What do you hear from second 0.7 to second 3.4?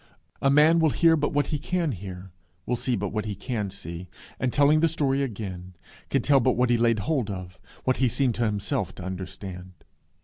will hear but what he can hear, will see but what he